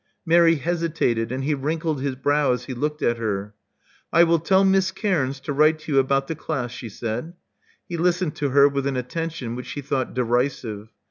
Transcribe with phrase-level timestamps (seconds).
[0.25, 3.53] Mary hesitated; and he wrinkled his brow as he looked at her.
[4.11, 7.33] I will tell Miss Cairns to write to you about the class," she said.
[7.87, 10.89] He listened to her with an attention which she thought derisive.